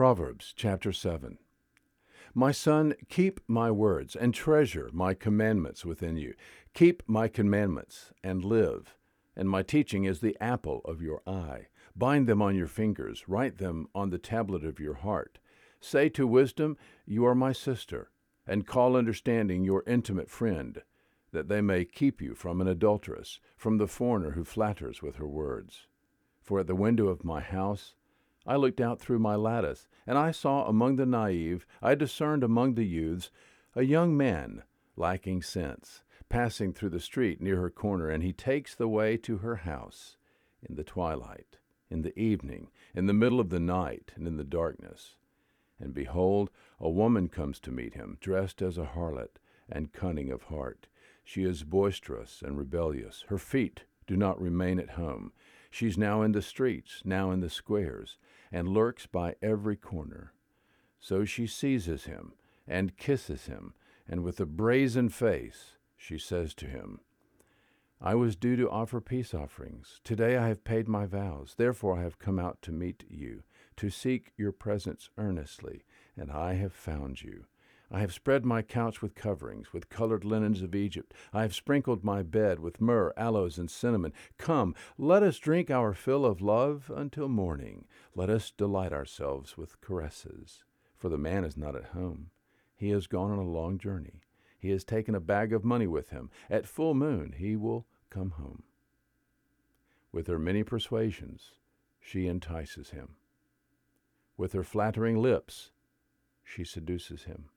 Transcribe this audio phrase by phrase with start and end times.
[0.00, 1.36] Proverbs chapter 7.
[2.32, 6.32] My son, keep my words and treasure my commandments within you.
[6.72, 8.96] Keep my commandments and live.
[9.36, 11.66] And my teaching is the apple of your eye.
[11.94, 15.38] Bind them on your fingers, write them on the tablet of your heart.
[15.82, 18.10] Say to wisdom, You are my sister,
[18.46, 20.80] and call understanding your intimate friend,
[21.32, 25.28] that they may keep you from an adulteress, from the foreigner who flatters with her
[25.28, 25.88] words.
[26.40, 27.96] For at the window of my house
[28.50, 32.74] I looked out through my lattice, and I saw among the naive, I discerned among
[32.74, 33.30] the youths,
[33.76, 34.64] a young man
[34.96, 39.38] lacking sense, passing through the street near her corner, and he takes the way to
[39.38, 40.16] her house
[40.68, 41.58] in the twilight,
[41.90, 45.14] in the evening, in the middle of the night, and in the darkness.
[45.78, 49.38] And behold, a woman comes to meet him, dressed as a harlot,
[49.68, 50.88] and cunning of heart.
[51.22, 53.26] She is boisterous and rebellious.
[53.28, 55.30] Her feet do not remain at home.
[55.70, 58.18] She's now in the streets, now in the squares,
[58.50, 60.32] and lurks by every corner.
[60.98, 62.32] So she seizes him
[62.66, 63.74] and kisses him,
[64.08, 67.00] and with a brazen face she says to him,
[68.02, 70.00] I was due to offer peace offerings.
[70.04, 71.54] Today I have paid my vows.
[71.56, 73.42] Therefore I have come out to meet you,
[73.76, 75.84] to seek your presence earnestly,
[76.16, 77.44] and I have found you.
[77.92, 81.12] I have spread my couch with coverings, with colored linens of Egypt.
[81.32, 84.12] I have sprinkled my bed with myrrh, aloes, and cinnamon.
[84.38, 87.86] Come, let us drink our fill of love until morning.
[88.14, 90.62] Let us delight ourselves with caresses.
[90.96, 92.30] For the man is not at home.
[92.76, 94.20] He has gone on a long journey.
[94.56, 96.30] He has taken a bag of money with him.
[96.48, 98.62] At full moon he will come home.
[100.12, 101.54] With her many persuasions,
[102.00, 103.16] she entices him.
[104.36, 105.70] With her flattering lips,
[106.44, 107.50] she seduces him.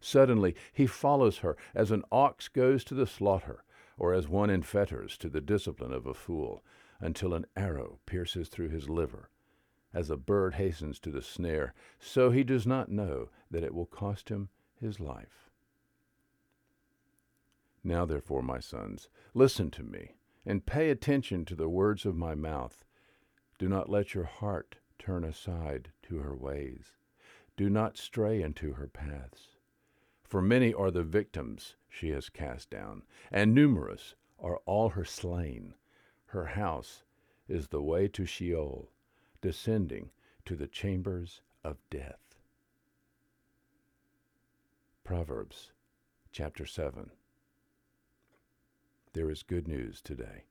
[0.00, 3.64] Suddenly he follows her as an ox goes to the slaughter,
[3.98, 6.62] or as one in fetters to the discipline of a fool,
[7.00, 9.30] until an arrow pierces through his liver.
[9.92, 13.86] As a bird hastens to the snare, so he does not know that it will
[13.86, 15.50] cost him his life.
[17.82, 22.34] Now, therefore, my sons, listen to me, and pay attention to the words of my
[22.34, 22.84] mouth.
[23.58, 26.96] Do not let your heart turn aside to her ways.
[27.56, 29.55] Do not stray into her paths.
[30.26, 35.74] For many are the victims she has cast down, and numerous are all her slain.
[36.26, 37.04] Her house
[37.48, 38.90] is the way to Sheol,
[39.40, 40.10] descending
[40.44, 42.18] to the chambers of death.
[45.04, 45.70] Proverbs
[46.32, 47.12] chapter 7.
[49.12, 50.44] There is good news today.